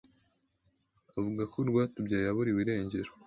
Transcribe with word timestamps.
avuga 1.17 1.43
ko 1.51 1.57
Rwatubyaye 1.69 2.23
yaburiwe 2.25 2.59
irengero 2.63 3.11